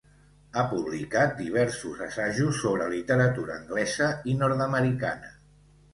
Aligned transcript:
Ha 0.55 0.61
publicat 0.69 1.35
diversos 1.41 2.01
assajos 2.07 2.63
sobre 2.63 2.87
literatura 2.95 3.57
anglesa 3.61 4.09
i 4.33 4.37
nord-americana. 4.43 5.35